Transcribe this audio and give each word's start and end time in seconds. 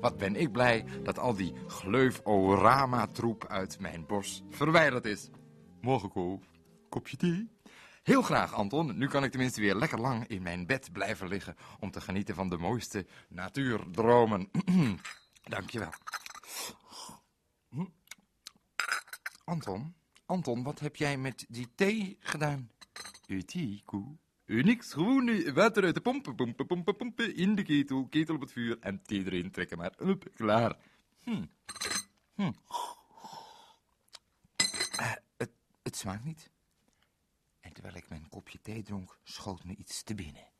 Wat 0.00 0.16
ben 0.16 0.36
ik 0.36 0.52
blij 0.52 0.84
dat 1.02 1.18
al 1.18 1.34
die 1.34 1.54
gleuf-orama-troep 1.66 3.46
uit 3.46 3.80
mijn 3.80 4.06
bos 4.06 4.42
verwijderd 4.50 5.04
is. 5.04 5.30
Morgen, 5.80 6.10
Ko. 6.10 6.40
Kopje 6.88 7.16
thee? 7.16 7.50
Heel 8.02 8.22
graag, 8.22 8.54
Anton. 8.54 8.98
Nu 8.98 9.08
kan 9.08 9.24
ik 9.24 9.30
tenminste 9.30 9.60
weer 9.60 9.74
lekker 9.74 10.00
lang 10.00 10.26
in 10.26 10.42
mijn 10.42 10.66
bed 10.66 10.92
blijven 10.92 11.28
liggen... 11.28 11.56
om 11.80 11.90
te 11.90 12.00
genieten 12.00 12.34
van 12.34 12.48
de 12.48 12.56
mooiste 12.56 13.06
natuurdromen. 13.28 14.50
Dankjewel. 15.42 15.92
Anton, 19.44 19.94
Anton, 20.26 20.62
wat 20.62 20.78
heb 20.78 20.96
jij 20.96 21.16
met 21.16 21.44
die 21.48 21.72
thee 21.74 22.16
gedaan? 22.20 22.70
Koe? 23.84 24.16
Niks, 24.46 24.92
gewoon 24.92 25.52
water 25.52 25.84
uit 25.84 25.94
de 25.94 26.00
pompen, 26.00 26.34
pompen, 26.34 26.66
pompen, 26.66 26.96
pompen, 26.96 27.36
in 27.36 27.54
de 27.54 27.62
ketel, 27.62 28.06
ketel 28.06 28.34
op 28.34 28.40
het 28.40 28.52
vuur 28.52 28.76
en 28.80 29.02
thee 29.02 29.24
erin 29.24 29.50
trekken 29.50 29.78
maar. 29.78 29.92
Hup, 29.96 30.30
klaar. 30.34 30.76
Hm. 31.22 31.44
Hm. 32.34 32.52
Eh, 34.96 35.12
het, 35.36 35.50
het 35.82 35.96
smaakt 35.96 36.24
niet. 36.24 36.50
En 37.60 37.72
terwijl 37.72 37.94
ik 37.94 38.08
mijn 38.08 38.28
kopje 38.28 38.60
thee 38.62 38.82
dronk, 38.82 39.18
schoot 39.22 39.64
me 39.64 39.76
iets 39.76 40.02
te 40.02 40.14
binnen. 40.14 40.50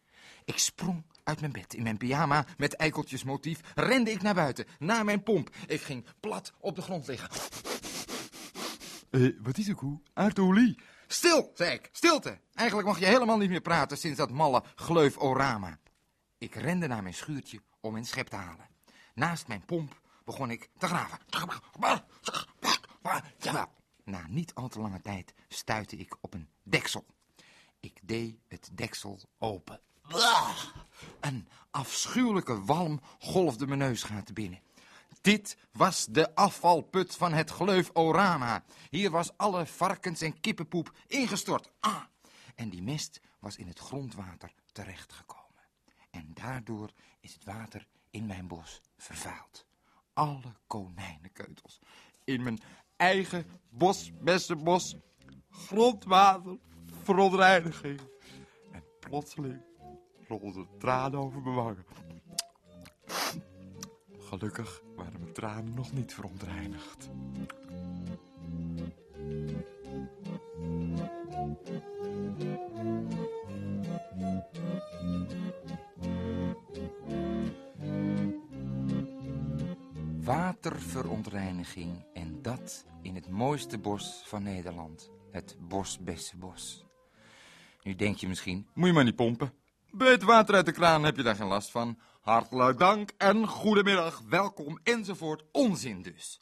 Ik 0.45 0.59
sprong 0.59 1.05
uit 1.25 1.41
mijn 1.41 1.53
bed 1.53 1.75
in 1.75 1.83
mijn 1.83 1.97
pyjama 1.97 2.47
met 2.57 2.75
eikeltjesmotief, 2.75 3.61
rende 3.75 4.11
ik 4.11 4.23
naar 4.23 4.35
buiten, 4.35 4.67
naar 4.79 5.05
mijn 5.05 5.23
pomp. 5.23 5.51
Ik 5.67 5.81
ging 5.81 6.05
plat 6.20 6.53
op 6.59 6.77
de 6.77 6.83
grond 6.83 7.07
liggen. 7.07 7.31
Eh, 9.11 9.29
wat 9.42 9.59
is 9.59 9.69
er, 9.69 9.75
koe? 9.75 10.01
Aardolie. 10.12 10.79
Stil, 11.13 11.51
zei 11.55 11.75
ik. 11.75 11.89
Stilte. 11.93 12.39
Eigenlijk 12.55 12.89
mag 12.89 12.99
je 12.99 13.07
helemaal 13.07 13.37
niet 13.37 13.51
meer 13.51 13.61
praten 13.61 13.99
sinds 13.99 14.19
dat 14.19 14.31
malle 14.31 14.63
gleuf-orama. 14.75 15.79
Ik 16.39 16.55
rende 16.55 16.87
naar 16.87 17.03
mijn 17.03 17.15
schuurtje 17.15 17.63
om 17.81 17.97
een 17.97 18.07
schep 18.07 18.27
te 18.27 18.37
halen. 18.37 18.69
Naast 19.15 19.47
mijn 19.47 19.65
pomp 19.65 20.01
begon 20.25 20.51
ik 20.51 20.69
te 20.79 20.87
graven. 20.87 21.19
Na 24.05 24.27
niet 24.29 24.55
al 24.55 24.69
te 24.69 24.81
lange 24.81 25.01
tijd 25.01 25.35
stuitte 25.49 25.97
ik 25.97 26.17
op 26.21 26.35
een 26.35 26.49
deksel. 26.63 27.07
Ik 27.81 28.01
deed 28.03 28.37
het 28.49 28.71
deksel 28.73 29.21
open. 29.39 29.81
Een 31.21 31.49
afschuwelijke 31.71 32.65
walm 32.65 33.01
golfde 33.19 33.67
mijn 33.67 33.79
neusgaten 33.79 34.35
binnen. 34.35 34.61
Dit 35.23 35.56
was 35.73 36.06
de 36.06 36.34
afvalput 36.34 37.17
van 37.17 37.33
het 37.33 37.51
Gleuf-Orama. 37.51 38.65
Hier 38.91 39.11
was 39.11 39.37
alle 39.37 39.67
varkens- 39.67 40.20
en 40.20 40.41
kippenpoep 40.41 40.92
ingestort. 41.06 41.70
Ah, 41.81 42.03
en 42.55 42.69
die 42.69 42.83
mist 42.83 43.20
was 43.39 43.56
in 43.56 43.67
het 43.67 43.79
grondwater 43.79 44.53
terechtgekomen. 44.73 45.42
En 46.11 46.31
daardoor 46.34 46.91
is 47.20 47.34
het 47.34 47.45
water 47.45 47.87
in 48.11 48.27
mijn 48.27 48.47
bos 48.47 48.81
vervuild. 48.97 49.67
Alle 50.12 50.55
konijnenkeutels. 50.67 51.81
In 52.25 52.42
mijn 52.42 52.61
eigen 52.97 53.47
bosbessenbos. 53.68 54.97
Grondwater, 55.51 56.58
verontreiniging. 57.02 58.01
En 58.73 58.85
plotseling 59.01 59.63
rolden 60.29 60.68
tranen 60.79 61.20
over 61.20 61.41
mijn 61.41 61.55
wangen. 61.55 61.85
Gelukkig 64.18 64.83
waren 65.02 65.20
mijn 65.20 65.33
tranen 65.33 65.74
nog 65.74 65.92
niet 65.92 66.14
verontreinigd. 66.14 67.11
Waterverontreiniging 80.20 82.05
en 82.14 82.42
dat 82.42 82.86
in 83.02 83.14
het 83.14 83.29
mooiste 83.29 83.79
bos 83.79 84.23
van 84.24 84.42
Nederland, 84.42 85.11
het 85.30 85.57
Bosbessenbos. 85.61 86.85
Nu 87.83 87.95
denk 87.95 88.17
je 88.17 88.29
misschien, 88.29 88.67
moet 88.74 88.86
je 88.86 88.92
maar 88.92 89.05
niet 89.05 89.17
pompen. 89.17 89.61
Bij 89.95 90.11
het 90.11 90.23
water 90.23 90.55
uit 90.55 90.67
de 90.67 90.73
kraan 90.73 91.05
heb 91.05 91.17
je 91.17 91.23
daar 91.23 91.35
geen 91.35 91.47
last 91.47 91.70
van. 91.70 91.98
Hartelijk 92.20 92.79
dank 92.79 93.11
en 93.17 93.47
goedemiddag, 93.47 94.23
welkom 94.29 94.79
enzovoort. 94.83 95.45
Onzin 95.51 96.03
dus. 96.03 96.41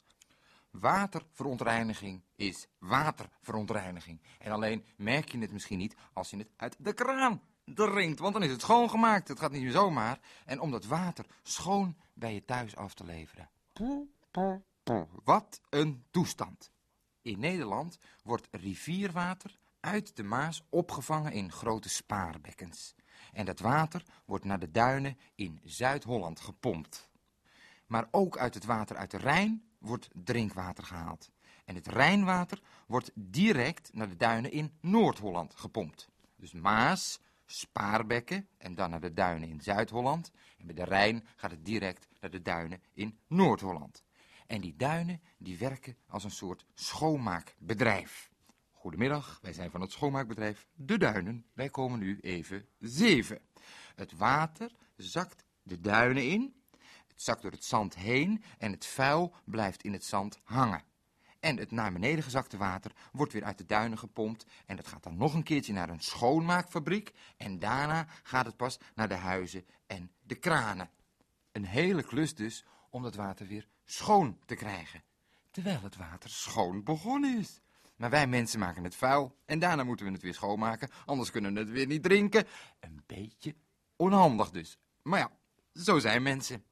Waterverontreiniging 0.69 2.23
is 2.35 2.67
waterverontreiniging. 2.79 4.21
En 4.39 4.51
alleen 4.51 4.85
merk 4.97 5.31
je 5.31 5.37
het 5.37 5.51
misschien 5.51 5.77
niet 5.77 5.95
als 6.13 6.29
je 6.29 6.37
het 6.37 6.49
uit 6.57 6.75
de 6.79 6.93
kraan 6.93 7.41
drinkt, 7.65 8.19
want 8.19 8.33
dan 8.33 8.43
is 8.43 8.51
het 8.51 8.61
schoongemaakt. 8.61 9.27
Het 9.27 9.39
gaat 9.39 9.51
niet 9.51 9.61
meer 9.61 9.71
zomaar. 9.71 10.19
En 10.45 10.59
om 10.59 10.71
dat 10.71 10.85
water 10.85 11.25
schoon 11.43 11.97
bij 12.13 12.33
je 12.33 12.45
thuis 12.45 12.75
af 12.75 12.93
te 12.93 13.03
leveren. 13.03 13.49
Wat 15.23 15.61
een 15.69 16.03
toestand. 16.11 16.71
In 17.21 17.39
Nederland 17.39 17.97
wordt 18.23 18.47
rivierwater 18.51 19.57
uit 19.79 20.15
de 20.15 20.23
Maas 20.23 20.63
opgevangen 20.69 21.31
in 21.31 21.51
grote 21.51 21.89
spaarbekkens. 21.89 22.95
En 23.31 23.45
dat 23.45 23.59
water 23.59 24.03
wordt 24.25 24.45
naar 24.45 24.59
de 24.59 24.71
duinen 24.71 25.17
in 25.35 25.59
Zuid-Holland 25.63 26.39
gepompt. 26.39 27.09
Maar 27.85 28.07
ook 28.11 28.37
uit 28.37 28.53
het 28.53 28.65
water 28.65 28.95
uit 28.95 29.11
de 29.11 29.17
Rijn 29.17 29.63
wordt 29.77 30.09
drinkwater 30.13 30.83
gehaald. 30.83 31.31
En 31.65 31.75
het 31.75 31.87
Rijnwater 31.87 32.61
wordt 32.87 33.11
direct 33.13 33.93
naar 33.93 34.09
de 34.09 34.15
duinen 34.15 34.51
in 34.51 34.77
Noord-Holland 34.79 35.55
gepompt. 35.55 36.09
Dus 36.35 36.51
Maas, 36.51 37.19
Spaarbekken 37.45 38.47
en 38.57 38.75
dan 38.75 38.89
naar 38.89 39.01
de 39.01 39.13
duinen 39.13 39.49
in 39.49 39.61
Zuid-Holland. 39.61 40.31
En 40.57 40.65
bij 40.65 40.75
de 40.75 40.83
Rijn 40.83 41.27
gaat 41.35 41.51
het 41.51 41.65
direct 41.65 42.07
naar 42.19 42.29
de 42.29 42.41
duinen 42.41 42.83
in 42.93 43.19
Noord-Holland. 43.27 44.03
En 44.47 44.61
die 44.61 44.75
duinen 44.75 45.21
die 45.37 45.57
werken 45.57 45.97
als 46.07 46.23
een 46.23 46.31
soort 46.31 46.65
schoonmaakbedrijf. 46.73 48.30
Goedemiddag, 48.81 49.39
wij 49.41 49.53
zijn 49.53 49.71
van 49.71 49.81
het 49.81 49.91
schoonmaakbedrijf 49.91 50.67
De 50.73 50.97
Duinen. 50.97 51.45
Wij 51.53 51.69
komen 51.69 51.99
nu 51.99 52.19
even 52.19 52.65
zeven. 52.79 53.39
Het 53.95 54.11
water 54.11 54.71
zakt 54.95 55.43
de 55.63 55.79
duinen 55.79 56.29
in, 56.29 56.53
het 57.07 57.21
zakt 57.21 57.41
door 57.41 57.51
het 57.51 57.63
zand 57.63 57.95
heen 57.95 58.43
en 58.57 58.71
het 58.71 58.85
vuil 58.85 59.33
blijft 59.45 59.83
in 59.83 59.93
het 59.93 60.05
zand 60.05 60.39
hangen. 60.43 60.83
En 61.39 61.57
het 61.57 61.71
naar 61.71 61.91
beneden 61.91 62.23
gezakte 62.23 62.57
water 62.57 62.91
wordt 63.11 63.33
weer 63.33 63.43
uit 63.43 63.57
de 63.57 63.65
duinen 63.65 63.97
gepompt 63.97 64.45
en 64.65 64.75
dat 64.75 64.87
gaat 64.87 65.03
dan 65.03 65.17
nog 65.17 65.33
een 65.33 65.43
keertje 65.43 65.73
naar 65.73 65.89
een 65.89 66.01
schoonmaakfabriek 66.01 67.13
en 67.37 67.59
daarna 67.59 68.07
gaat 68.23 68.45
het 68.45 68.57
pas 68.57 68.79
naar 68.95 69.07
de 69.07 69.15
huizen 69.15 69.65
en 69.87 70.11
de 70.23 70.35
kranen. 70.35 70.89
Een 71.51 71.65
hele 71.65 72.03
klus 72.03 72.35
dus 72.35 72.65
om 72.89 73.03
dat 73.03 73.15
water 73.15 73.47
weer 73.47 73.67
schoon 73.85 74.39
te 74.45 74.55
krijgen, 74.55 75.03
terwijl 75.51 75.81
het 75.81 75.95
water 75.95 76.29
schoon 76.29 76.83
begonnen 76.83 77.39
is. 77.39 77.61
Maar 78.01 78.09
wij 78.09 78.27
mensen 78.27 78.59
maken 78.59 78.83
het 78.83 78.95
vuil 78.95 79.35
en 79.45 79.59
daarna 79.59 79.83
moeten 79.83 80.05
we 80.05 80.11
het 80.11 80.21
weer 80.21 80.33
schoonmaken, 80.33 80.89
anders 81.05 81.31
kunnen 81.31 81.53
we 81.53 81.59
het 81.59 81.69
weer 81.69 81.85
niet 81.85 82.03
drinken. 82.03 82.47
Een 82.79 83.03
beetje 83.05 83.55
onhandig 83.95 84.49
dus. 84.49 84.77
Maar 85.01 85.19
ja, 85.19 85.31
zo 85.73 85.99
zijn 85.99 86.23
mensen. 86.23 86.63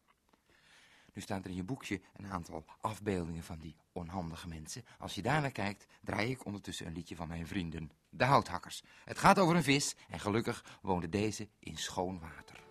Nu 1.14 1.22
staat 1.22 1.44
er 1.44 1.50
in 1.50 1.56
je 1.56 1.64
boekje 1.64 2.02
een 2.16 2.32
aantal 2.32 2.66
afbeeldingen 2.82 3.44
van 3.44 3.60
die 3.60 3.76
onhandige 3.92 4.48
mensen. 4.48 4.86
Als 4.98 5.16
je 5.16 5.22
daarnaar 5.22 5.52
kijkt, 5.52 5.86
draai 6.02 6.32
ik 6.32 6.46
ondertussen 6.46 6.86
een 6.86 6.94
liedje 6.94 7.16
van 7.16 7.28
mijn 7.28 7.48
vrienden, 7.48 7.92
de 8.10 8.26
houthakkers. 8.26 8.84
Het 9.06 9.18
gaat 9.18 9.40
over 9.40 9.56
een 9.56 9.64
vis 9.64 9.96
en 10.08 10.20
gelukkig 10.20 10.80
woonde 10.82 11.10
deze 11.10 11.50
in 11.60 11.78
schoon 11.78 12.20
water. 12.20 12.64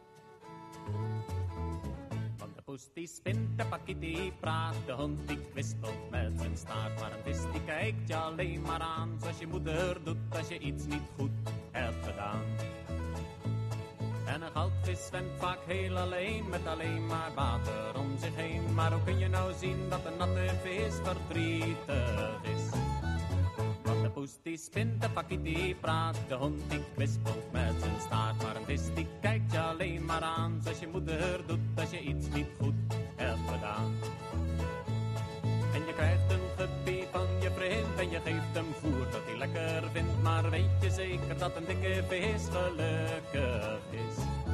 Poes 2.79 2.91
die 2.95 3.09
spint, 3.11 3.59
de 3.59 3.65
pakkie 3.67 4.33
praat, 4.41 4.77
de 4.87 4.93
hond 4.93 5.29
die 5.29 5.39
kwispelt 5.53 6.11
met 6.11 6.33
zijn 6.39 6.57
staart. 6.57 7.01
Maar 7.01 7.13
een 7.13 7.25
vis 7.25 7.43
die 7.53 7.65
kijkt 7.65 8.09
je 8.09 8.17
alleen 8.17 8.63
maar 8.63 8.81
aan, 8.81 9.19
zoals 9.21 9.39
je 9.39 9.47
moeder 9.47 10.05
doet 10.05 10.17
als 10.31 10.49
je 10.49 10.59
iets 10.59 10.87
niet 10.87 11.09
goed 11.17 11.31
hebt 11.71 12.07
gedaan. 12.07 12.43
En 14.27 14.43
een 14.43 14.51
goudvis 14.53 15.07
zwemt 15.07 15.39
vaak 15.39 15.59
heel 15.67 15.97
alleen, 15.97 16.49
met 16.49 16.67
alleen 16.67 17.07
maar 17.07 17.31
water 17.35 17.99
om 17.99 18.19
zich 18.19 18.35
heen. 18.35 18.75
Maar 18.75 18.93
hoe 18.93 19.05
kun 19.05 19.19
je 19.19 19.29
nou 19.29 19.53
zien 19.61 19.89
dat 19.89 20.05
een 20.05 20.17
natte 20.17 20.55
vis 20.63 20.95
verdrietig 21.03 22.43
is? 22.43 22.88
Poes 24.19 24.33
die 24.43 24.57
spint, 24.59 24.97
de 24.99 25.07
pakkie 25.15 25.37
die 25.45 25.75
praat, 25.79 26.17
de 26.29 26.35
hond 26.35 26.63
die 26.73 26.81
kwispelt 26.97 27.53
met 27.53 27.75
zijn 27.81 28.01
staart. 28.01 28.43
Maar 28.43 28.57
een 28.57 28.65
vis 28.65 28.89
die 28.95 29.07
kijkt 29.21 29.53
je 29.53 29.61
alleen 29.61 30.05
maar 30.05 30.23
aan, 30.23 30.59
zoals 30.63 30.79
je 30.79 30.89
moeder 30.89 31.41
doet 31.47 31.61
als 31.77 31.91
je 31.91 32.01
iets 32.01 32.27
niet 32.35 32.51
goed 32.61 32.75
hebt 33.17 33.47
gedaan. 33.51 33.95
En 35.75 35.87
je 35.87 35.93
krijgt 35.95 36.31
een 36.31 36.49
gepie 36.57 37.05
van 37.13 37.27
je 37.41 37.51
vriend 37.51 37.99
en 37.99 38.11
je 38.11 38.21
geeft 38.21 38.53
hem 38.53 38.67
voer 38.81 39.07
dat 39.11 39.23
hij 39.25 39.39
lekker 39.39 39.91
vindt. 39.93 40.23
Maar 40.23 40.51
weet 40.51 40.83
je 40.83 40.91
zeker 40.91 41.39
dat 41.39 41.57
een 41.57 41.65
dikke 41.67 42.03
vis 42.09 42.43
gelukkig 42.51 43.81
is? 43.91 44.48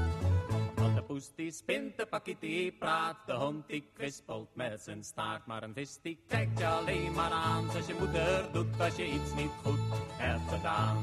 Poes 1.14 1.28
die 1.38 1.52
spint, 1.54 1.92
de 1.94 2.06
pakkie 2.10 2.34
die 2.40 2.72
praat, 2.74 3.20
de 3.28 3.36
hond 3.38 3.68
die 3.68 3.84
kwispelt 3.94 4.56
met 4.58 4.80
zijn 4.80 5.04
staart. 5.04 5.46
Maar 5.46 5.62
een 5.62 5.74
vis 5.74 5.98
die 6.02 6.18
kijkt 6.28 6.58
je 6.58 6.66
alleen 6.66 7.12
maar 7.12 7.30
aan, 7.30 7.70
zoals 7.70 7.86
je 7.86 7.94
moeder 7.98 8.48
doet 8.52 8.80
als 8.80 8.96
je 8.96 9.06
iets 9.06 9.34
niet 9.36 9.54
goed 9.62 9.78
hebt 10.18 10.48
gedaan. 10.48 10.96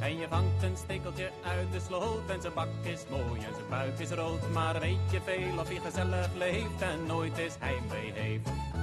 En 0.00 0.16
je 0.16 0.28
vangt 0.28 0.62
een 0.62 0.76
stekeltje 0.76 1.30
uit 1.44 1.72
de 1.72 1.80
sloot 1.80 2.30
en 2.30 2.40
zijn 2.40 2.54
bak 2.54 2.68
is 2.82 3.04
mooi 3.10 3.40
en 3.40 3.54
zijn 3.54 3.68
buik 3.68 3.98
is 3.98 4.10
rood. 4.10 4.50
Maar 4.52 4.80
weet 4.80 5.10
je 5.10 5.20
veel 5.20 5.58
of 5.58 5.68
hij 5.68 5.80
gezellig 5.80 6.34
leeft 6.34 6.80
en 6.80 7.06
nooit 7.06 7.36
eens 7.36 7.56
heimwee 7.58 8.12
heeft. 8.12 8.75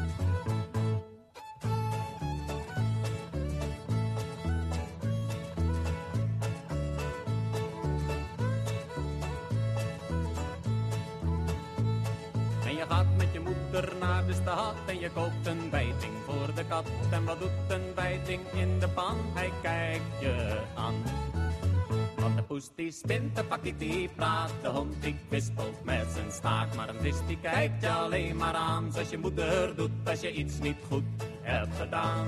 Poes 23.07 23.77
die 23.77 24.09
praat, 24.09 24.51
de 24.61 24.67
hond 24.67 25.01
die 25.01 25.15
kwispelt 25.27 25.83
met 25.83 26.07
zijn 26.13 26.31
staart. 26.31 26.75
Maar 26.75 26.89
een 26.89 27.01
vis 27.01 27.25
die 27.27 27.39
kijkt 27.39 27.81
je 27.81 27.89
alleen 27.89 28.35
maar 28.35 28.53
aan, 28.53 28.91
zoals 28.91 29.09
je 29.09 29.17
moeder 29.17 29.75
doet 29.75 29.91
als 30.05 30.19
je 30.19 30.33
iets 30.33 30.59
niet 30.59 30.77
goed 30.88 31.03
hebt 31.41 31.75
gedaan. 31.75 32.27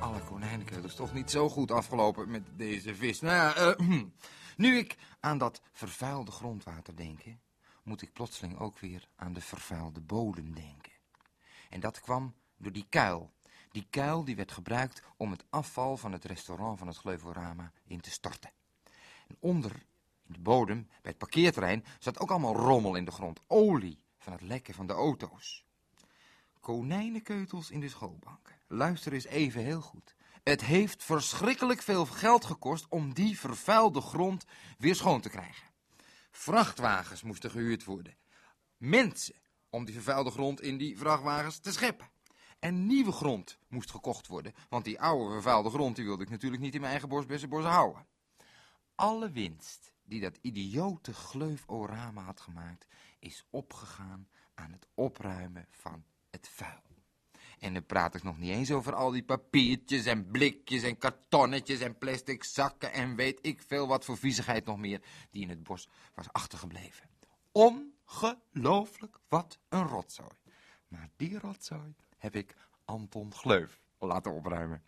Alle 0.00 0.20
konijnenkeutels 0.20 0.94
toch 0.94 1.12
niet 1.12 1.30
zo 1.30 1.48
goed 1.48 1.70
afgelopen 1.70 2.30
met 2.30 2.42
deze 2.56 2.94
vis. 2.94 3.20
Nou 3.20 3.34
ja, 3.34 3.54
eh, 3.54 4.00
nu 4.56 4.76
ik 4.76 4.96
aan 5.20 5.38
dat 5.38 5.60
vervuilde 5.72 6.30
grondwater 6.30 6.96
denk, 6.96 7.20
moet 7.82 8.02
ik 8.02 8.12
plotseling 8.12 8.58
ook 8.58 8.78
weer 8.78 9.08
aan 9.16 9.32
de 9.32 9.40
vervuilde 9.40 10.00
bodem 10.00 10.54
denken. 10.54 10.92
En 11.70 11.80
dat 11.80 12.00
kwam 12.00 12.34
door 12.56 12.72
die 12.72 12.86
kuil. 12.88 13.36
Die 13.78 13.86
kuil 13.90 14.24
die 14.24 14.36
werd 14.36 14.52
gebruikt 14.52 15.02
om 15.16 15.30
het 15.30 15.44
afval 15.50 15.96
van 15.96 16.12
het 16.12 16.24
restaurant 16.24 16.78
van 16.78 16.86
het 16.86 16.96
Gleuvorama 16.96 17.72
in 17.84 18.00
te 18.00 18.10
storten. 18.10 18.50
En 19.28 19.36
onder, 19.38 19.72
in 20.26 20.32
de 20.32 20.38
bodem, 20.38 20.86
bij 20.86 21.10
het 21.10 21.18
parkeerterrein, 21.18 21.84
zat 21.98 22.18
ook 22.18 22.30
allemaal 22.30 22.54
rommel 22.54 22.94
in 22.94 23.04
de 23.04 23.10
grond. 23.10 23.40
Olie 23.46 24.02
van 24.18 24.32
het 24.32 24.42
lekken 24.42 24.74
van 24.74 24.86
de 24.86 24.92
auto's. 24.92 25.64
Konijnenkeutels 26.60 27.70
in 27.70 27.80
de 27.80 27.88
schoolbanken. 27.88 28.54
Luister 28.66 29.12
eens 29.12 29.26
even 29.26 29.62
heel 29.62 29.80
goed. 29.80 30.14
Het 30.42 30.60
heeft 30.60 31.04
verschrikkelijk 31.04 31.82
veel 31.82 32.06
geld 32.06 32.44
gekost 32.44 32.86
om 32.88 33.14
die 33.14 33.38
vervuilde 33.38 34.00
grond 34.00 34.44
weer 34.78 34.94
schoon 34.94 35.20
te 35.20 35.28
krijgen. 35.28 35.68
Vrachtwagens 36.30 37.22
moesten 37.22 37.50
gehuurd 37.50 37.84
worden. 37.84 38.16
Mensen 38.76 39.34
om 39.70 39.84
die 39.84 39.94
vervuilde 39.94 40.30
grond 40.30 40.60
in 40.60 40.78
die 40.78 40.98
vrachtwagens 40.98 41.58
te 41.58 41.72
scheppen. 41.72 42.16
En 42.58 42.86
nieuwe 42.86 43.12
grond 43.12 43.58
moest 43.68 43.90
gekocht 43.90 44.26
worden, 44.26 44.54
want 44.68 44.84
die 44.84 45.00
oude 45.00 45.32
vervuilde 45.32 45.70
grond 45.70 45.96
die 45.96 46.04
wilde 46.04 46.22
ik 46.22 46.30
natuurlijk 46.30 46.62
niet 46.62 46.74
in 46.74 46.80
mijn 46.80 46.92
eigen 46.92 47.08
bosbessenbos 47.08 47.64
houden. 47.64 48.06
Alle 48.94 49.30
winst 49.30 49.94
die 50.04 50.20
dat 50.20 50.38
idiote 50.40 51.14
gleuvorama 51.14 52.22
had 52.22 52.40
gemaakt, 52.40 52.86
is 53.18 53.46
opgegaan 53.50 54.28
aan 54.54 54.72
het 54.72 54.86
opruimen 54.94 55.66
van 55.70 56.04
het 56.30 56.48
vuil. 56.48 56.82
En 57.58 57.72
dan 57.74 57.86
praat 57.86 58.14
ik 58.14 58.22
nog 58.22 58.38
niet 58.38 58.50
eens 58.50 58.70
over 58.70 58.94
al 58.94 59.10
die 59.10 59.24
papiertjes 59.24 60.06
en 60.06 60.30
blikjes 60.30 60.82
en 60.82 60.98
kartonnetjes 60.98 61.80
en 61.80 61.98
plastic 61.98 62.44
zakken 62.44 62.92
en 62.92 63.16
weet 63.16 63.38
ik 63.42 63.62
veel 63.62 63.86
wat 63.86 64.04
voor 64.04 64.18
viezigheid 64.18 64.64
nog 64.64 64.78
meer 64.78 65.02
die 65.30 65.42
in 65.42 65.48
het 65.48 65.62
bos 65.62 65.88
was 66.14 66.32
achtergebleven. 66.32 67.08
Ongelooflijk 67.52 69.18
wat 69.28 69.58
een 69.68 69.86
rotzooi. 69.86 70.36
Maar 70.88 71.10
die 71.16 71.38
rotzooi 71.38 71.94
heb 72.18 72.34
ik 72.34 72.56
Anton 72.84 73.34
Gleuf 73.34 73.80
laten 73.98 74.32
opruimen. 74.32 74.82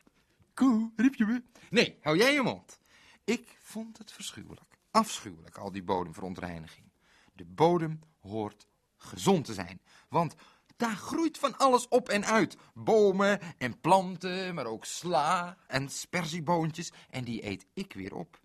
Koe, 0.55 0.93
riep 0.97 1.15
je 1.15 1.25
me? 1.25 1.43
Nee, 1.71 1.99
hou 2.01 2.17
jij 2.17 2.33
je 2.33 2.43
mond. 2.43 2.79
Ik 3.25 3.59
vond 3.61 3.99
het 3.99 4.13
verschuwelijk, 4.13 4.79
afschuwelijk, 4.91 5.59
al 5.59 5.73
die 5.73 5.83
bodemverontreiniging. 5.83 6.87
De 7.33 7.45
bodem 7.45 8.01
hoort 8.21 8.67
gezond 8.97 9.45
te 9.45 9.55
zijn, 9.55 9.81
want 10.09 10.35
daar 10.77 10.97
groeit 10.97 11.39
van 11.39 11.57
alles 11.57 11.89
op 11.89 12.09
en 12.09 12.25
uit. 12.25 12.57
Bomen 12.75 13.41
en 13.59 13.81
planten, 13.81 14.55
maar 14.55 14.67
ook 14.67 14.85
sla 14.85 15.57
en 15.67 15.89
sperzieboontjes. 15.89 16.93
En 17.11 17.25
die 17.25 17.47
eet 17.47 17.67
ik 17.73 17.93
weer 17.93 18.15
op. 18.15 18.41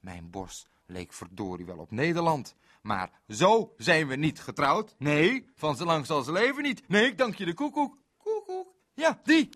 Mijn 0.00 0.30
bos 0.30 0.66
leek 0.86 1.12
verdorie 1.12 1.66
wel 1.66 1.78
op 1.78 1.90
Nederland. 1.90 2.54
Maar 2.82 3.10
zo 3.28 3.74
zijn 3.76 4.06
we 4.06 4.16
niet 4.16 4.40
getrouwd. 4.40 4.94
Nee, 4.98 5.50
van 5.54 5.76
zo 5.76 5.84
lang 5.84 6.06
zal 6.06 6.22
ze 6.22 6.32
leven 6.32 6.62
niet. 6.62 6.88
Nee, 6.88 7.06
ik 7.06 7.18
dank 7.18 7.34
je 7.34 7.44
de 7.44 7.54
koekoek. 7.54 7.98
Ja, 8.96 9.20
die. 9.24 9.48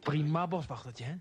Prima 0.00 0.46
boswachtertje, 0.48 1.04
hè? 1.04 1.14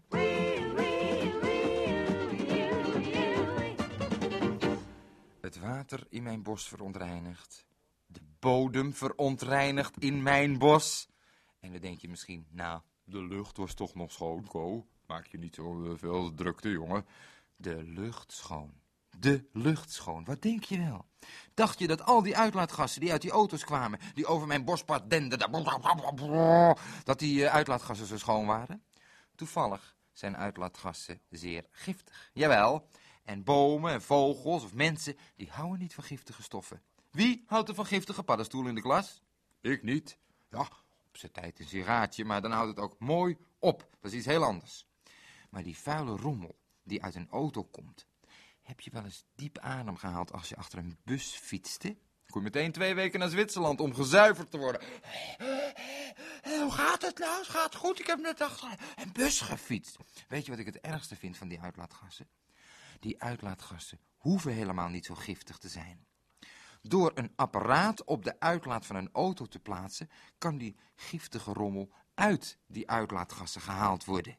Het 5.42 5.60
water 5.60 6.06
in 6.10 6.24
mijn 6.24 6.44
bos 6.44 6.68
verontreinigd. 6.68 7.66
De 8.06 8.22
bodem 8.40 8.94
verontreinigd 8.94 9.98
in 9.98 10.24
mijn 10.24 10.57
bos. 10.57 11.10
En 11.60 11.72
dan 11.72 11.81
denk 11.81 12.00
je 12.00 12.10
misschien, 12.10 12.48
nou, 12.50 12.81
de 13.04 13.24
lucht 13.24 13.57
was 13.57 13.74
toch 13.74 13.96
nog 13.96 14.12
schoon, 14.12 14.48
Ko. 14.48 14.88
Maak 15.07 15.28
je 15.28 15.38
niet 15.38 15.56
zo 15.56 15.84
eh, 15.84 15.98
veel 15.98 16.34
drukte, 16.34 16.69
jongen. 16.69 17.06
De 17.56 17.84
lucht 17.84 18.31
schoon. 18.31 18.74
De 19.19 19.50
lucht 19.53 19.91
schoon. 19.91 20.25
Wat 20.25 20.41
denk 20.41 20.63
je 20.63 20.77
wel? 20.77 21.06
Dacht 21.53 21.79
je 21.79 21.88
dat 21.88 22.01
al 22.01 22.21
die 22.21 22.38
uitlaatgassen 22.38 23.01
die 23.01 23.12
uit 23.12 23.21
die 23.21 23.31
auto's 23.31 23.63
kwamen, 23.63 24.00
die 24.13 24.25
over 24.25 24.47
mijn 24.47 24.65
bospad 24.65 25.09
denderden, 25.09 25.51
dat 27.04 27.19
die 27.19 27.45
eh, 27.45 27.54
uitlaatgassen 27.54 28.06
zo 28.06 28.18
schoon 28.18 28.45
waren? 28.45 28.83
Toevallig 29.35 29.95
zijn 30.13 30.37
uitlaatgassen 30.37 31.21
zeer 31.30 31.66
giftig. 31.71 32.30
Jawel. 32.33 32.90
En 33.23 33.44
bomen 33.44 33.92
en 33.92 34.01
vogels 34.01 34.63
of 34.63 34.73
mensen, 34.73 35.18
die 35.35 35.49
houden 35.51 35.80
niet 35.80 35.94
van 35.94 36.04
giftige 36.04 36.44
stoffen. 36.44 36.81
Wie 37.11 37.44
houdt 37.47 37.69
er 37.69 37.75
van 37.75 37.85
giftige 37.85 38.23
paddenstoelen 38.23 38.69
in 38.69 38.75
de 38.75 38.81
klas? 38.81 39.21
Ik 39.61 39.83
niet. 39.83 40.18
Ja, 40.49 40.59
op 41.07 41.18
zijn 41.18 41.31
tijd 41.31 41.59
een 41.59 41.68
sigaatje, 41.68 42.25
maar 42.25 42.42
dan 42.42 42.51
houdt 42.51 42.69
het 42.69 42.80
ook 42.80 42.99
mooi 42.99 43.37
op. 43.59 43.87
Dat 44.01 44.11
is 44.11 44.18
iets 44.18 44.25
heel 44.25 44.44
anders. 44.44 44.87
Maar 45.49 45.63
die 45.63 45.78
vuile 45.78 46.16
rommel 46.16 46.56
die 46.83 47.04
uit 47.04 47.16
een 47.16 47.30
auto 47.30 47.63
komt, 47.63 48.07
heb 48.66 48.80
je 48.80 48.92
wel 48.92 49.04
eens 49.04 49.26
diep 49.36 49.57
adem 49.57 49.98
gehaald 49.98 50.31
als 50.31 50.50
je 50.50 50.56
achter 50.56 50.80
een 50.80 50.98
bus 51.04 51.36
fietste? 51.36 51.98
Kom 52.28 52.44
je 52.44 52.52
meteen 52.52 52.72
twee 52.72 52.95
weken 52.95 53.19
naar 53.19 53.30
Zwitserland 53.30 53.80
om 53.80 53.94
gezuiverd 53.94 54.52
te 54.52 54.57
worden. 54.57 54.81
Hoe 56.44 56.72
gaat 56.72 57.02
het 57.02 57.18
nou? 57.18 57.38
Het 57.38 57.48
gaat 57.48 57.76
goed. 57.76 58.00
Ik 58.00 58.07
heb 58.07 58.19
net 58.19 58.42
achter 58.42 58.80
een 58.95 59.12
bus 59.12 59.42
gefietst. 59.42 59.98
Weet 60.28 60.45
je 60.45 60.52
wat 60.52 60.60
ik 60.60 60.66
het 60.66 60.80
ergste 60.80 61.16
vind 61.16 61.38
van 61.38 61.48
die 61.48 61.62
uitlaatgassen? 61.62 62.28
Die 63.00 63.22
uitlaatgassen 63.22 64.00
hoeven 64.18 64.54
helemaal 64.54 64.90
niet 64.90 65.06
zo 65.06 65.16
giftig 65.16 65.57
te 65.57 65.68
zijn. 65.68 66.06
Door 66.81 67.12
een 67.14 67.34
apparaat 67.36 68.04
op 68.04 68.24
de 68.24 68.40
uitlaat 68.40 68.86
van 68.86 68.95
een 68.95 69.10
auto 69.12 69.45
te 69.45 69.60
plaatsen, 69.60 70.10
kan 70.38 70.57
die 70.57 70.78
giftige 70.95 71.54
rommel 71.54 71.92
uit 72.14 72.57
die 72.68 72.90
uitlaatgassen 72.90 73.62
gehaald 73.62 74.06
worden. 74.06 74.38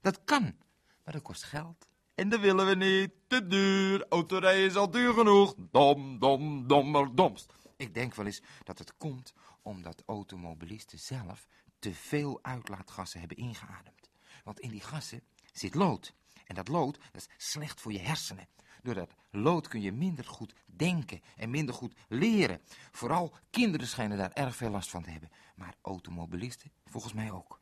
Dat 0.00 0.24
kan, 0.24 0.56
maar 1.04 1.12
dat 1.12 1.22
kost 1.22 1.42
geld. 1.42 1.88
En 2.18 2.28
dat 2.28 2.40
willen 2.40 2.66
we 2.66 2.74
niet. 2.74 3.10
Te 3.26 3.46
duur. 3.46 4.06
Autorijden 4.08 4.64
is 4.64 4.76
al 4.76 4.90
duur 4.90 5.14
genoeg. 5.14 5.54
Dom, 5.70 6.18
dom, 6.18 6.66
dommer, 6.66 7.14
domst. 7.14 7.52
Ik 7.76 7.94
denk 7.94 8.14
wel 8.14 8.26
eens 8.26 8.42
dat 8.64 8.78
het 8.78 8.96
komt 8.96 9.32
omdat 9.62 10.02
automobilisten 10.06 10.98
zelf 10.98 11.46
te 11.78 11.94
veel 11.94 12.38
uitlaatgassen 12.42 13.18
hebben 13.20 13.36
ingeademd. 13.36 14.10
Want 14.44 14.60
in 14.60 14.70
die 14.70 14.80
gassen 14.80 15.22
zit 15.52 15.74
lood. 15.74 16.14
En 16.46 16.54
dat 16.54 16.68
lood 16.68 16.98
dat 17.12 17.28
is 17.28 17.50
slecht 17.50 17.80
voor 17.80 17.92
je 17.92 18.00
hersenen. 18.00 18.48
Door 18.82 18.94
dat 18.94 19.14
lood 19.30 19.68
kun 19.68 19.80
je 19.80 19.92
minder 19.92 20.24
goed 20.24 20.54
denken 20.66 21.20
en 21.36 21.50
minder 21.50 21.74
goed 21.74 21.94
leren. 22.08 22.60
Vooral 22.92 23.34
kinderen 23.50 23.86
schijnen 23.86 24.18
daar 24.18 24.32
erg 24.32 24.56
veel 24.56 24.70
last 24.70 24.90
van 24.90 25.02
te 25.02 25.10
hebben. 25.10 25.30
Maar 25.54 25.74
automobilisten 25.82 26.72
volgens 26.84 27.12
mij 27.12 27.30
ook. 27.30 27.57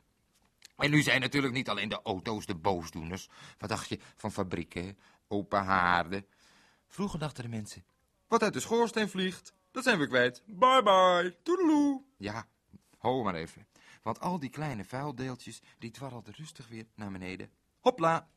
En 0.77 0.91
nu 0.91 1.01
zijn 1.01 1.21
natuurlijk 1.21 1.53
niet 1.53 1.69
alleen 1.69 1.89
de 1.89 2.01
auto's 2.03 2.45
de 2.45 2.55
boosdoeners. 2.55 3.29
Wat 3.57 3.69
dacht 3.69 3.89
je 3.89 3.99
van 4.15 4.31
fabrieken, 4.31 4.97
open 5.27 5.63
haarden? 5.63 6.25
Vroeger 6.87 7.19
dachten 7.19 7.43
de 7.43 7.49
mensen, 7.49 7.83
wat 8.27 8.43
uit 8.43 8.53
de 8.53 8.59
schoorsteen 8.59 9.09
vliegt, 9.09 9.53
dat 9.71 9.83
zijn 9.83 9.99
we 9.99 10.07
kwijt. 10.07 10.43
Bye 10.45 10.83
bye, 10.83 11.37
toedeloe. 11.43 12.03
Ja, 12.17 12.47
ho 12.97 13.23
maar 13.23 13.35
even. 13.35 13.67
Want 14.01 14.19
al 14.19 14.39
die 14.39 14.49
kleine 14.49 14.85
vuildeeltjes, 14.85 15.61
die 15.79 15.91
dwarrelden 15.91 16.33
rustig 16.33 16.67
weer 16.67 16.85
naar 16.95 17.11
beneden. 17.11 17.49
Hopla. 17.79 18.27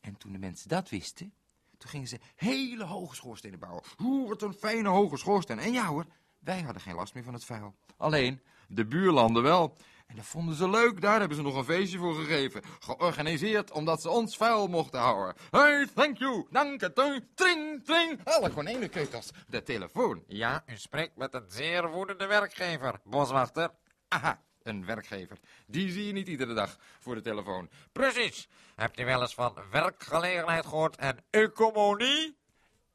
En 0.00 0.16
toen 0.16 0.32
de 0.32 0.38
mensen 0.38 0.68
dat 0.68 0.88
wisten, 0.88 1.34
toen 1.78 1.90
gingen 1.90 2.08
ze 2.08 2.18
hele 2.34 2.84
hoge 2.84 3.14
schoorstenen 3.14 3.58
bouwen. 3.58 3.82
Oeh, 3.98 4.28
wat 4.28 4.42
een 4.42 4.54
fijne 4.54 4.88
hoge 4.88 5.16
schoorsteen. 5.16 5.58
En 5.58 5.72
ja 5.72 5.86
hoor, 5.86 6.06
Wij 6.38 6.60
hadden 6.60 6.82
geen 6.82 6.94
last 6.94 7.14
meer 7.14 7.24
van 7.24 7.32
het 7.32 7.44
vuil. 7.44 7.74
Alleen, 7.96 8.40
de 8.68 8.86
buurlanden 8.86 9.42
wel. 9.42 9.76
En 10.12 10.18
dat 10.18 10.26
vonden 10.26 10.54
ze 10.54 10.70
leuk, 10.70 11.00
daar 11.00 11.18
hebben 11.18 11.36
ze 11.36 11.42
nog 11.42 11.56
een 11.56 11.64
feestje 11.64 11.98
voor 11.98 12.14
gegeven. 12.14 12.62
Georganiseerd 12.80 13.70
omdat 13.70 14.02
ze 14.02 14.08
ons 14.08 14.36
vuil 14.36 14.68
mochten 14.68 15.00
houden. 15.00 15.34
Hey, 15.50 15.88
thank 15.94 16.18
you, 16.18 16.46
dank 16.50 16.80
het, 16.80 16.94
tring, 17.34 17.84
tring. 17.84 18.20
Alle 18.24 18.50
konijnenkeutels. 18.50 19.30
De 19.48 19.62
telefoon. 19.62 20.24
Ja, 20.26 20.64
u 20.66 20.76
spreekt 20.76 21.16
met 21.16 21.34
een 21.34 21.44
zeer 21.48 21.90
woedende 21.90 22.26
werkgever, 22.26 23.00
boswachter. 23.04 23.70
Aha, 24.08 24.42
een 24.62 24.86
werkgever. 24.86 25.38
Die 25.66 25.90
zie 25.90 26.06
je 26.06 26.12
niet 26.12 26.28
iedere 26.28 26.54
dag 26.54 26.76
voor 27.00 27.14
de 27.14 27.20
telefoon. 27.20 27.68
Precies. 27.92 28.48
Hebt 28.74 29.00
u 29.00 29.04
wel 29.04 29.20
eens 29.20 29.34
van 29.34 29.54
werkgelegenheid 29.70 30.66
gehoord 30.66 30.96
en 30.96 31.24
economie? 31.30 32.36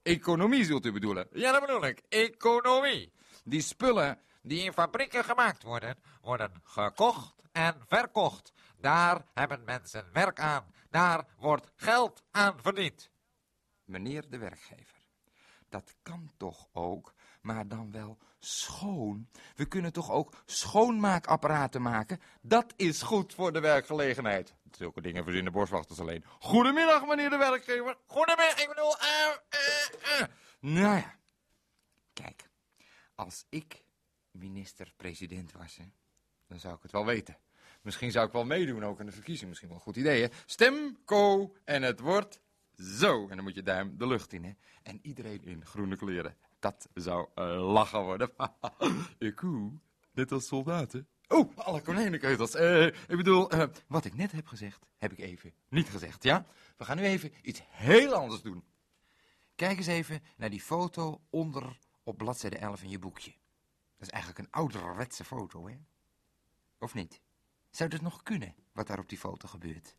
Economie 0.04 0.66
zult 0.66 0.86
u 0.86 0.92
bedoelen. 0.92 1.28
Ja, 1.32 1.52
dat 1.52 1.62
bedoel 1.62 1.86
ik. 1.86 2.02
Economie. 2.10 3.12
Die 3.44 3.62
spullen 3.62 4.20
Die 4.48 4.64
in 4.64 4.74
fabrieken 4.74 5.24
gemaakt 5.24 5.64
worden, 5.64 5.98
worden 6.22 6.62
gekocht 6.64 7.36
en 7.52 7.84
verkocht. 7.88 8.54
Daar 8.78 9.26
hebben 9.34 9.64
mensen 9.64 10.10
werk 10.14 10.40
aan. 10.40 10.74
Daar 10.90 11.26
wordt 11.38 11.72
geld 11.76 12.24
aan 12.32 12.62
verdiend. 12.62 13.10
Meneer 13.86 14.30
de 14.30 14.38
werkgever, 14.38 14.98
dat 15.70 15.96
kan 16.02 16.32
toch 16.38 16.68
ook, 16.74 17.14
maar 17.42 17.68
dan 17.68 17.92
wel 17.92 18.18
schoon. 18.40 19.30
We 19.56 19.66
kunnen 19.66 19.94
toch 19.94 20.12
ook 20.12 20.34
schoonmaakapparaten 20.46 21.82
maken? 21.82 22.22
Dat 22.42 22.74
is 22.76 23.02
goed 23.02 23.34
voor 23.34 23.54
de 23.54 23.60
werkgelegenheid. 23.60 24.56
Zulke 24.72 25.02
dingen 25.02 25.24
verzinnen 25.24 25.52
boswachters 25.52 26.00
alleen. 26.00 26.26
Goedemiddag, 26.40 27.06
meneer 27.06 27.30
de 27.30 27.38
werkgever. 27.38 27.98
Goedemiddag, 28.06 28.62
ik 28.62 28.68
bedoel... 28.68 28.98
eh, 28.98 30.20
eh. 30.20 30.28
Nou 30.60 30.98
ja, 30.98 31.16
kijk, 32.14 32.50
als 33.16 33.46
ik 33.50 33.86
minister-president 34.38 35.52
was, 35.52 35.76
hè, 35.78 35.86
dan 36.48 36.60
zou 36.60 36.76
ik 36.76 36.82
het 36.82 36.92
wel 36.92 37.06
weten. 37.06 37.38
Misschien 37.82 38.12
zou 38.12 38.28
ik 38.28 38.32
wel 38.32 38.46
meedoen 38.46 38.84
ook 38.84 39.00
aan 39.00 39.06
de 39.06 39.12
verkiezing. 39.12 39.48
Misschien 39.48 39.70
wel 39.70 39.78
een 39.78 39.84
goed 39.84 39.96
idee, 39.96 40.22
hè? 40.22 40.28
Stem, 40.46 40.98
ko, 41.06 41.54
en 41.64 41.82
het 41.82 42.00
wordt 42.00 42.42
zo. 42.78 43.28
En 43.28 43.36
dan 43.36 43.44
moet 43.44 43.56
je 43.56 43.64
duim 43.64 43.98
de 43.98 44.08
lucht 44.08 44.34
in, 44.34 44.44
hè? 44.44 44.52
En 44.84 45.00
iedereen 45.02 45.44
in 45.44 45.66
groene 45.66 45.96
kleren. 45.96 46.36
Dat 46.60 46.90
zou 46.94 47.28
eh, 47.36 47.72
lachen 47.74 48.04
worden. 48.04 48.32
ik 49.18 49.40
hoe, 49.40 49.72
net 50.12 50.32
als 50.32 50.48
soldaten. 50.48 51.08
Oh, 51.28 51.58
alle 51.58 51.82
konijnenkeutels. 51.82 52.56
Eh, 52.56 52.86
ik 52.86 53.18
bedoel, 53.18 53.52
eh, 53.52 53.68
wat 53.88 54.06
ik 54.06 54.16
net 54.16 54.32
heb 54.32 54.48
gezegd, 54.48 54.86
heb 54.98 55.12
ik 55.12 55.20
even 55.20 55.54
niet 55.70 55.90
gezegd, 55.90 56.24
ja? 56.24 56.46
We 56.78 56.86
gaan 56.86 56.98
nu 56.98 57.04
even 57.04 57.32
iets 57.42 57.62
heel 57.70 58.14
anders 58.14 58.42
doen. 58.42 58.64
Kijk 59.56 59.78
eens 59.78 59.88
even 59.88 60.24
naar 60.38 60.50
die 60.50 60.62
foto 60.62 61.22
onder 61.30 61.80
op 62.04 62.18
bladzijde 62.18 62.58
11 62.58 62.82
in 62.84 62.90
je 62.90 63.00
boekje. 63.00 63.34
Dat 63.98 64.08
is 64.08 64.14
eigenlijk 64.14 64.44
een 64.46 64.52
ouderwetse 64.52 65.24
foto, 65.24 65.68
hè? 65.68 65.78
Of 66.80 66.94
niet? 66.94 67.22
Zou 67.70 67.90
het 67.90 68.02
nog 68.02 68.24
kunnen, 68.24 68.56
wat 68.72 68.88
daar 68.88 69.00
op 69.00 69.10
die 69.10 69.18
foto 69.18 69.48
gebeurt? 69.48 69.96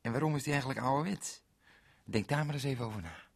En 0.00 0.12
waarom 0.12 0.36
is 0.36 0.42
die 0.42 0.52
eigenlijk 0.52 0.84
ouderwets? 0.84 1.42
Denk 2.04 2.28
daar 2.28 2.44
maar 2.46 2.54
eens 2.54 2.64
even 2.64 2.84
over 2.84 3.02
na. 3.02 3.28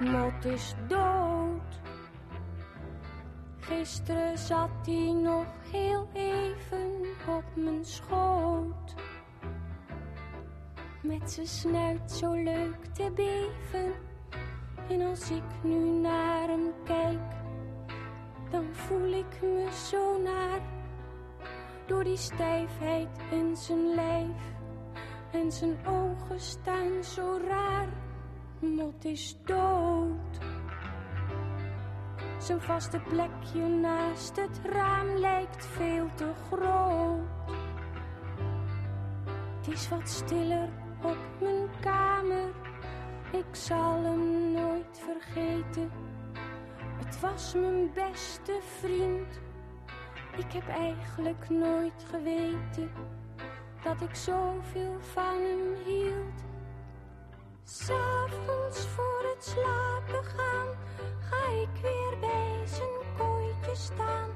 Mot 0.00 0.44
is 0.44 0.74
dood. 0.88 1.23
Gisteren 3.78 4.38
zat 4.38 4.70
hij 4.84 5.12
nog 5.12 5.46
heel 5.70 6.08
even 6.12 7.00
op 7.28 7.44
mijn 7.54 7.84
schoot. 7.84 8.94
Met 11.02 11.30
zijn 11.30 11.46
snuit 11.46 12.10
zo 12.12 12.32
leuk 12.32 12.84
te 12.92 13.10
beven. 13.14 13.92
En 14.88 15.00
als 15.00 15.30
ik 15.30 15.42
nu 15.62 16.00
naar 16.00 16.48
hem 16.48 16.72
kijk, 16.84 17.32
dan 18.50 18.64
voel 18.72 19.12
ik 19.12 19.42
me 19.42 19.68
zo 19.88 20.22
naar. 20.22 20.60
Door 21.86 22.04
die 22.04 22.16
stijfheid 22.16 23.08
in 23.30 23.56
zijn 23.56 23.94
lijf. 23.94 24.42
En 25.32 25.52
zijn 25.52 25.76
ogen 25.86 26.40
staan 26.40 27.04
zo 27.04 27.38
raar. 27.48 27.88
Mot 28.60 29.04
is 29.04 29.36
dood. 29.44 30.53
Zijn 32.44 32.60
vaste 32.60 33.00
plekje 33.00 33.68
naast 33.68 34.36
het 34.36 34.60
raam 34.62 35.16
lijkt 35.16 35.66
veel 35.66 36.08
te 36.14 36.32
groot. 36.46 37.20
Het 39.56 39.68
is 39.68 39.88
wat 39.88 40.08
stiller 40.08 40.68
op 41.02 41.16
mijn 41.40 41.68
kamer. 41.80 42.48
Ik 43.32 43.54
zal 43.54 44.02
hem 44.02 44.52
nooit 44.52 45.02
vergeten. 45.04 45.90
Het 47.04 47.20
was 47.20 47.54
mijn 47.54 47.90
beste 47.94 48.60
vriend. 48.78 49.40
Ik 50.36 50.52
heb 50.52 50.68
eigenlijk 50.68 51.48
nooit 51.48 52.06
geweten 52.10 52.90
dat 53.82 54.00
ik 54.00 54.14
zoveel 54.14 54.96
van 55.00 55.40
hem 55.40 55.84
hield. 55.84 56.53
S'avonds 57.66 58.86
voor 58.86 59.22
het 59.34 59.44
slapen 59.44 60.24
gaan, 60.24 60.68
ga 61.20 61.46
ik 61.46 61.82
weer 61.82 62.18
bij 62.20 62.62
zijn 62.66 63.16
kooitje 63.16 63.74
staan. 63.74 64.30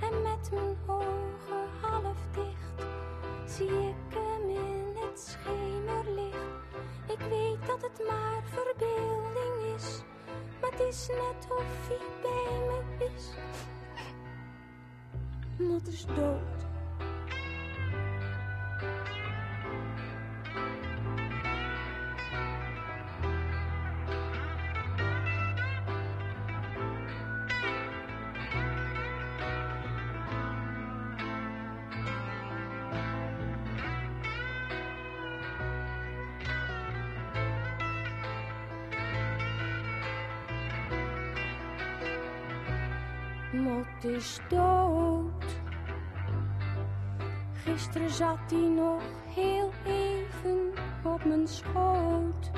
En 0.00 0.22
met 0.22 0.50
mijn 0.52 0.76
ogen 0.86 1.68
half 1.80 2.16
dicht, 2.32 2.86
zie 3.46 3.88
ik 3.88 4.14
hem 4.14 4.50
in 4.50 4.96
het 4.96 5.20
schemerlicht. 5.20 6.36
Ik 7.06 7.20
weet 7.28 7.66
dat 7.66 7.82
het 7.82 8.06
maar 8.08 8.42
verbeelding 8.44 9.74
is, 9.76 10.02
maar 10.60 10.70
het 10.70 10.80
is 10.80 11.08
net 11.08 11.50
of 11.50 11.88
hij 11.88 11.98
bij 12.22 12.58
me 12.66 13.04
is. 13.14 13.30
Mot 15.56 15.86
is 15.86 16.04
dood. 16.06 16.61
Mot 43.72 44.04
is 44.04 44.38
dood. 44.48 45.44
Gisteren 47.52 48.10
zat 48.10 48.38
hij 48.50 48.68
nog 48.68 49.02
heel 49.34 49.70
even 49.84 50.72
op 51.04 51.24
mijn 51.24 51.48
schoot. 51.48 52.50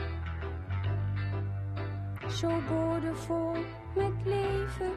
Zo 2.28 2.48
boordevol 2.68 3.52
met 3.94 4.12
leven. 4.24 4.92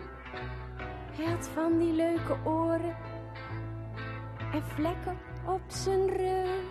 Hij 1.12 1.25
had 1.25 1.47
van 1.47 1.77
die 1.77 1.93
leuke 1.93 2.38
oren 2.43 2.95
en 4.51 4.63
vlekken 4.63 5.17
op 5.45 5.62
zijn 5.67 6.07
rug. 6.07 6.62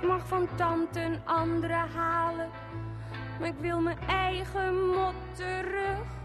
Ik 0.00 0.08
mag 0.08 0.26
van 0.26 0.48
tante 0.56 1.00
een 1.00 1.20
andere 1.24 1.84
halen, 1.94 2.48
maar 3.38 3.48
ik 3.48 3.58
wil 3.60 3.80
mijn 3.80 4.00
eigen 4.00 4.86
mot 4.86 5.14
terug. 5.32 6.21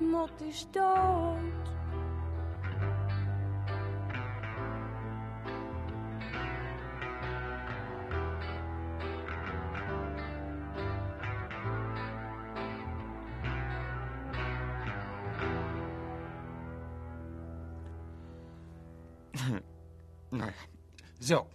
Mot 0.00 0.40
is 0.40 0.66
dood. 0.70 1.68
Nou 20.30 20.50
zo. 21.18 21.48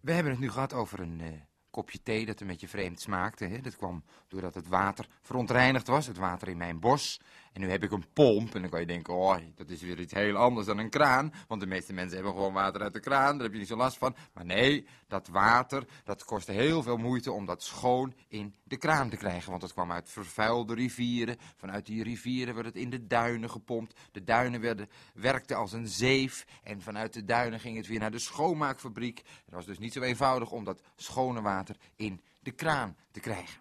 We 0.00 0.12
hebben 0.12 0.32
het 0.32 0.40
nu 0.40 0.50
gehad 0.50 0.72
over 0.72 1.00
een 1.00 1.20
eh, 1.20 1.32
kopje 1.70 2.02
thee 2.02 2.26
dat 2.26 2.40
een 2.40 2.46
beetje 2.46 2.68
vreemd 2.68 3.00
smaakte. 3.00 3.44
Hè? 3.44 3.60
Dat 3.60 3.76
kwam 3.76 4.04
doordat 4.28 4.54
het 4.54 4.68
water 4.68 5.08
verontreinigd 5.22 5.86
was, 5.86 6.06
het 6.06 6.16
water 6.16 6.48
in 6.48 6.56
mijn 6.56 6.80
bos. 6.80 7.20
En 7.58 7.64
nu 7.64 7.70
heb 7.70 7.82
ik 7.82 7.92
een 7.92 8.12
pomp 8.12 8.54
en 8.54 8.60
dan 8.60 8.70
kan 8.70 8.80
je 8.80 8.86
denken, 8.86 9.14
oh, 9.14 9.36
dat 9.54 9.68
is 9.68 9.82
weer 9.82 10.00
iets 10.00 10.12
heel 10.12 10.36
anders 10.36 10.66
dan 10.66 10.78
een 10.78 10.90
kraan. 10.90 11.32
Want 11.48 11.60
de 11.60 11.66
meeste 11.66 11.92
mensen 11.92 12.16
hebben 12.16 12.34
gewoon 12.34 12.52
water 12.52 12.82
uit 12.82 12.92
de 12.92 13.00
kraan, 13.00 13.32
daar 13.32 13.42
heb 13.42 13.52
je 13.52 13.58
niet 13.58 13.68
zo 13.68 13.76
last 13.76 13.98
van. 13.98 14.16
Maar 14.32 14.44
nee, 14.44 14.86
dat 15.06 15.28
water, 15.28 15.86
dat 16.04 16.24
kostte 16.24 16.52
heel 16.52 16.82
veel 16.82 16.96
moeite 16.96 17.32
om 17.32 17.46
dat 17.46 17.62
schoon 17.62 18.14
in 18.28 18.54
de 18.64 18.76
kraan 18.76 19.10
te 19.10 19.16
krijgen. 19.16 19.50
Want 19.50 19.62
het 19.62 19.72
kwam 19.72 19.92
uit 19.92 20.10
vervuilde 20.10 20.74
rivieren. 20.74 21.36
Vanuit 21.56 21.86
die 21.86 22.02
rivieren 22.02 22.54
werd 22.54 22.66
het 22.66 22.76
in 22.76 22.90
de 22.90 23.06
duinen 23.06 23.50
gepompt. 23.50 24.00
De 24.12 24.24
duinen 24.24 24.60
werden, 24.60 24.88
werkten 25.14 25.56
als 25.56 25.72
een 25.72 25.88
zeef. 25.88 26.46
En 26.62 26.82
vanuit 26.82 27.12
de 27.12 27.24
duinen 27.24 27.60
ging 27.60 27.76
het 27.76 27.86
weer 27.86 28.00
naar 28.00 28.10
de 28.10 28.18
schoonmaakfabriek. 28.18 29.22
Het 29.44 29.54
was 29.54 29.66
dus 29.66 29.78
niet 29.78 29.92
zo 29.92 30.00
eenvoudig 30.00 30.50
om 30.50 30.64
dat 30.64 30.82
schone 30.96 31.40
water 31.40 31.76
in 31.96 32.22
de 32.40 32.50
kraan 32.50 32.96
te 33.10 33.20
krijgen. 33.20 33.60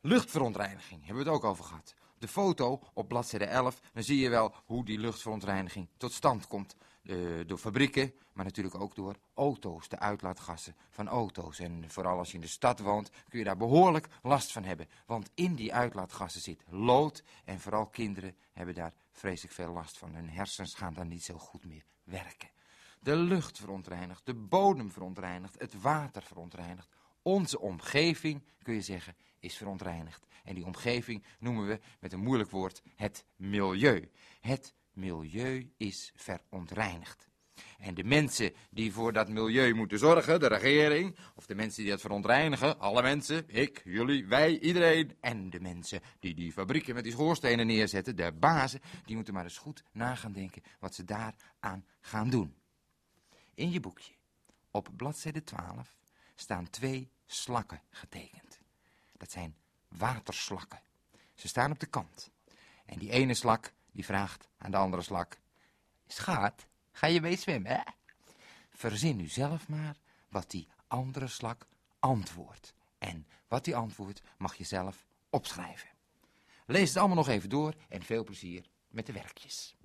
Luchtverontreiniging 0.00 1.06
hebben 1.06 1.24
we 1.24 1.30
het 1.30 1.38
ook 1.38 1.50
over 1.50 1.64
gehad. 1.64 1.94
De 2.20 2.28
foto 2.28 2.80
op 2.94 3.08
bladzijde 3.08 3.44
11, 3.44 3.80
dan 3.92 4.02
zie 4.02 4.18
je 4.18 4.28
wel 4.28 4.54
hoe 4.64 4.84
die 4.84 4.98
luchtverontreiniging 4.98 5.88
tot 5.96 6.12
stand 6.12 6.46
komt. 6.46 6.76
Door 7.46 7.58
fabrieken, 7.58 8.14
maar 8.32 8.44
natuurlijk 8.44 8.74
ook 8.74 8.94
door 8.94 9.16
auto's, 9.34 9.88
de 9.88 9.98
uitlaatgassen 9.98 10.76
van 10.90 11.08
auto's. 11.08 11.58
En 11.58 11.84
vooral 11.90 12.18
als 12.18 12.28
je 12.28 12.34
in 12.34 12.40
de 12.40 12.46
stad 12.46 12.80
woont, 12.80 13.10
kun 13.28 13.38
je 13.38 13.44
daar 13.44 13.56
behoorlijk 13.56 14.08
last 14.22 14.52
van 14.52 14.64
hebben. 14.64 14.88
Want 15.06 15.30
in 15.34 15.54
die 15.54 15.74
uitlaatgassen 15.74 16.40
zit 16.40 16.62
lood 16.68 17.22
en 17.44 17.60
vooral 17.60 17.86
kinderen 17.86 18.36
hebben 18.52 18.74
daar 18.74 18.94
vreselijk 19.12 19.54
veel 19.54 19.72
last 19.72 19.98
van. 19.98 20.14
Hun 20.14 20.30
hersens 20.30 20.74
gaan 20.74 20.94
dan 20.94 21.08
niet 21.08 21.24
zo 21.24 21.38
goed 21.38 21.64
meer 21.64 21.84
werken. 22.04 22.50
De 23.00 23.16
lucht 23.16 23.58
verontreinigt, 23.58 24.26
de 24.26 24.34
bodem 24.34 24.90
verontreinigt, 24.90 25.58
het 25.58 25.80
water 25.80 26.22
verontreinigt. 26.22 26.88
Onze 27.22 27.60
omgeving, 27.60 28.42
kun 28.62 28.74
je 28.74 28.82
zeggen, 28.82 29.16
is 29.38 29.56
verontreinigd. 29.56 30.26
En 30.44 30.54
die 30.54 30.64
omgeving 30.64 31.24
noemen 31.38 31.66
we 31.66 31.80
met 32.00 32.12
een 32.12 32.20
moeilijk 32.20 32.50
woord 32.50 32.82
het 32.96 33.24
milieu. 33.36 34.10
Het 34.40 34.74
milieu 34.92 35.72
is 35.76 36.12
verontreinigd. 36.14 37.28
En 37.78 37.94
de 37.94 38.04
mensen 38.04 38.52
die 38.70 38.92
voor 38.92 39.12
dat 39.12 39.28
milieu 39.28 39.74
moeten 39.74 39.98
zorgen, 39.98 40.40
de 40.40 40.46
regering, 40.46 41.16
of 41.34 41.46
de 41.46 41.54
mensen 41.54 41.82
die 41.82 41.90
dat 41.90 42.00
verontreinigen, 42.00 42.78
alle 42.78 43.02
mensen, 43.02 43.44
ik, 43.46 43.82
jullie, 43.84 44.26
wij, 44.26 44.58
iedereen, 44.58 45.16
en 45.20 45.50
de 45.50 45.60
mensen 45.60 46.00
die 46.18 46.34
die 46.34 46.52
fabrieken 46.52 46.94
met 46.94 47.04
die 47.04 47.12
schoorstenen 47.12 47.66
neerzetten, 47.66 48.16
de 48.16 48.32
bazen, 48.32 48.80
die 49.04 49.16
moeten 49.16 49.34
maar 49.34 49.44
eens 49.44 49.58
goed 49.58 49.82
na 49.92 50.14
gaan 50.14 50.32
denken 50.32 50.62
wat 50.78 50.94
ze 50.94 51.04
daaraan 51.04 51.84
gaan 52.00 52.30
doen. 52.30 52.54
In 53.54 53.70
je 53.70 53.80
boekje, 53.80 54.12
op 54.70 54.88
bladzijde 54.96 55.44
12, 55.44 55.99
staan 56.40 56.70
twee 56.70 57.10
slakken 57.26 57.82
getekend. 57.90 58.58
Dat 59.16 59.30
zijn 59.30 59.56
waterslakken. 59.88 60.80
Ze 61.34 61.48
staan 61.48 61.70
op 61.70 61.80
de 61.80 61.86
kant. 61.86 62.30
En 62.86 62.98
die 62.98 63.10
ene 63.10 63.34
slak, 63.34 63.72
die 63.92 64.04
vraagt 64.04 64.48
aan 64.58 64.70
de 64.70 64.76
andere 64.76 65.02
slak... 65.02 65.38
Schat, 66.06 66.66
ga 66.92 67.06
je 67.06 67.20
mee 67.20 67.36
zwemmen, 67.36 67.72
hè? 67.72 67.80
Verzin 68.70 69.16
nu 69.16 69.28
zelf 69.28 69.68
maar 69.68 69.96
wat 70.28 70.50
die 70.50 70.68
andere 70.86 71.28
slak 71.28 71.66
antwoordt. 71.98 72.74
En 72.98 73.26
wat 73.48 73.64
die 73.64 73.76
antwoordt 73.76 74.22
mag 74.36 74.54
je 74.54 74.64
zelf 74.64 75.06
opschrijven. 75.30 75.88
Lees 76.66 76.88
het 76.88 76.98
allemaal 76.98 77.16
nog 77.16 77.28
even 77.28 77.48
door 77.48 77.74
en 77.88 78.02
veel 78.02 78.24
plezier 78.24 78.68
met 78.88 79.06
de 79.06 79.12
werkjes. 79.12 79.76